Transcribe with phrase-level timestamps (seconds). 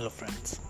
[0.00, 0.60] Hello friends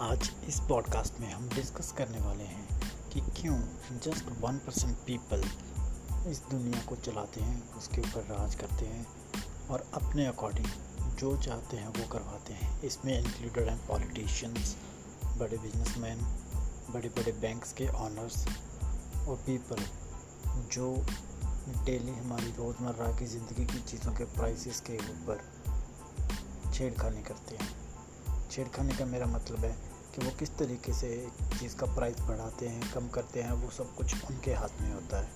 [0.00, 3.56] आज इस podcast में हम डिस्कस करने वाले हैं कि क्यों
[3.98, 5.42] जस्ट वन परसेंट पीपल
[6.30, 9.06] इस दुनिया को चलाते हैं, उसके ऊपर राज करते हैं
[9.70, 10.66] और अपने अकॉर्डिंग
[11.16, 14.76] जो चाहते हैं वो करवाते हैं। इसमें इंक्लूडेड हैं पॉलिटिशियंस
[15.38, 16.24] बड़े बिजनेसमैन
[16.90, 18.46] बड़े बड़े बैंक्स के ऑनर्स
[19.28, 19.84] और पीपल
[20.72, 20.94] जो
[21.84, 25.44] डेली हमारी रोज़मर्रा की ज़िंदगी की चीज़ों के प्राइसेस के ऊपर
[26.74, 27.70] छेड़खानी करते हैं।
[28.52, 29.76] छेड़खानी का मेरा मतलब है
[30.14, 33.70] कि वो किस तरीके से एक चीज़ का प्राइस बढ़ाते हैं, कम करते हैं, वो
[33.70, 35.28] सब कुछ उनके हाथ में होता है।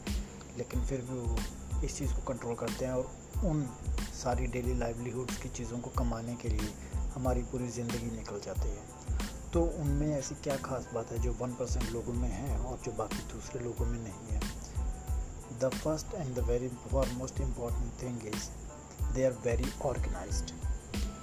[0.59, 1.37] लेकिन फिर भी वो
[1.85, 3.11] इस चीज़ को कंट्रोल करते हैं और
[3.45, 3.69] उन
[4.15, 6.75] सारी डेली लाइवलीहुड्स की चीज़ों को कमाने के लिए
[7.15, 8.83] हमारी पूरी ज़िंदगी निकल जाती है।
[9.53, 12.93] तो उनमें ऐसी क्या खास बात है जो वन परसेंट लोगों में है और जो
[12.93, 14.41] बाकी दूसरे लोगों में नहीं है?
[15.61, 16.69] The first and the very
[17.15, 18.49] most important thing is
[19.13, 20.76] they are very organised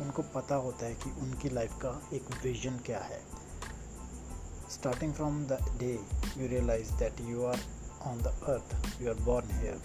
[0.03, 3.21] उनको पता होता है कि उनकी लाइफ का एक विजन क्या है।
[4.71, 5.99] Starting from the day
[6.37, 7.59] you realise that you are
[8.01, 9.81] on the earth you are born here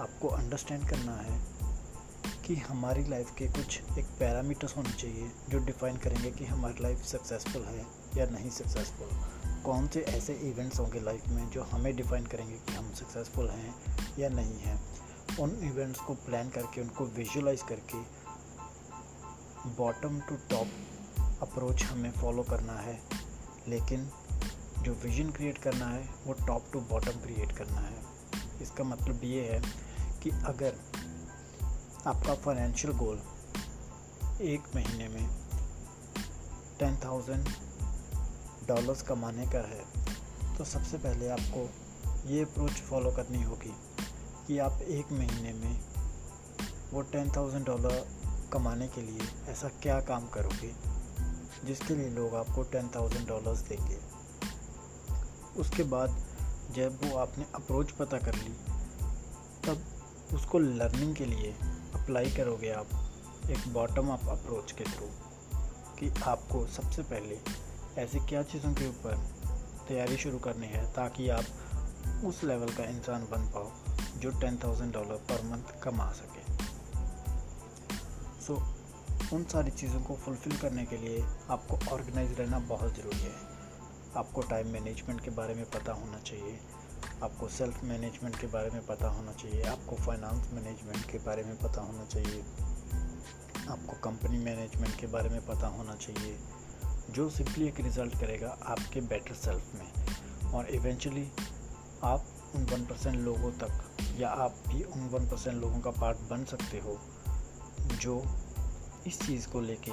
[0.00, 1.52] आपको अंडरस्टैंड करना है
[2.46, 7.02] कि हमारी लाइफ के कुछ एक पैरामीटर्स होने चाहिए जो डिफाइन करेंगे कि हमारी लाइफ
[7.02, 7.86] सक्सेसफुल है
[8.16, 9.08] या नहीं सक्सेसफुल
[9.62, 13.74] कौन से ऐसे इवेंट्स होंगे लाइफ में जो हमें डिफाइन करेंगे कि हम सक्सेसफुल हैं
[14.18, 14.82] या नहीं हैं।
[15.40, 18.21] उन इवेंट्स को प्लान करके, उनको विजुलाइज करके
[19.66, 20.68] बॉटम टू टॉप
[21.42, 23.00] अप्रोच हमें फॉलो करना है।
[23.68, 24.10] लेकिन
[24.78, 28.02] जो विजन क्रिएट करना है, वो टॉप टू बॉटम क्रिएट करना है।
[28.62, 29.62] इसका मतलब ये है
[30.22, 30.76] कि अगर
[32.06, 33.22] आपका फाइनेंशियल गोल
[34.40, 35.28] एक महीने में
[36.78, 37.48] टेन थाउज़ेंड
[38.68, 39.84] डॉलर्स कमाने का है
[40.58, 41.70] तो सबसे पहले आपको
[42.28, 43.74] ये अप्रोच फॉलो करनी होगी
[44.46, 45.80] कि आप एक महीने में
[46.92, 48.06] वो टेन थाउज़ेंड डॉलर
[48.52, 50.72] कमाने के लिए ऐसा क्या काम करोगे
[51.64, 53.98] जिसके लिए लोग आपको टेन थाउज़ेंड डॉलर्स देंगे?
[55.56, 56.22] उसके बाद
[56.70, 58.54] जब वो आपने अप्रोच पता कर ली,
[59.64, 59.82] तब
[60.34, 61.52] उसको लर्निंग के लिए
[61.94, 62.88] अप्लाई करोगे आप
[63.50, 65.08] एक बॉटम अप अप्रोच के थ्रू
[65.98, 67.38] कि आपको सबसे पहले
[67.98, 69.16] ऐसी क्या चीज़ों के ऊपर
[69.88, 71.44] तैयारी शुरू करनी है ताकि आप
[72.24, 73.70] उस लेवल का इंसान बन पाओ
[74.20, 76.41] जो टेन थाउज़ेंड डॉलर पर मंथ कमा सके।
[78.42, 78.62] सो
[79.32, 83.32] उन सारी चीज़ों को फुलफ़िल करने के लिए आपको ऑर्गेनाइज रहना बहुत ज़रूरी है।
[84.16, 86.60] आपको टाइम मैनेजमेंट के बारे में पता होना चाहिए।
[87.22, 91.58] आपको सेल्फ मैनेजमेंट के बारे में पता होना चाहिए। आपको फाइनेंस मैनेजमेंट के बारे में
[91.58, 92.44] पता होना चाहिए।
[93.68, 96.38] आपको कंपनी मैनेजमेंट के बारे में पता होना चाहिए।
[97.10, 99.92] जो सिंपली एक रिज़ल्ट करेगा आपके बेटर सेल्फ में।
[100.52, 101.28] और इवेंचुअली
[102.04, 106.18] आप उन वन परसेंट लोगों तक या आप भी उन वन परसेंट लोगों का पार्ट
[106.18, 107.00] बन सकते हो।
[107.96, 108.22] जो
[109.06, 109.92] इस चीज़ को लेके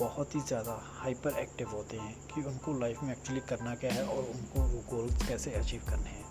[0.00, 4.04] बहुत ही ज़्यादा हाइपर एक्टिव होते हैं कि उनको लाइफ में एक्चुअली करना क्या है
[4.06, 6.24] और उनको वो गोल्स कैसे अचीव करने हैं।